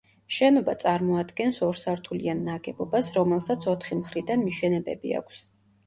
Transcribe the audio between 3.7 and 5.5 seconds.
ოთხი მხრიდან მიშენებები აქვს.